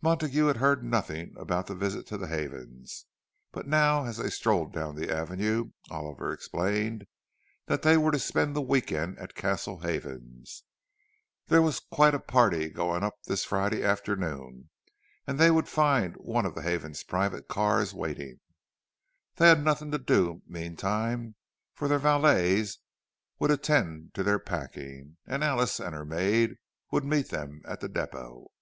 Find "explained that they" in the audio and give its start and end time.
6.32-7.96